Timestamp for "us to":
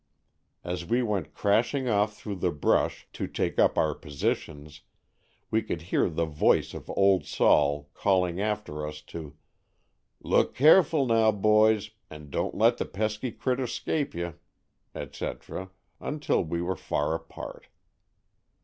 8.87-9.35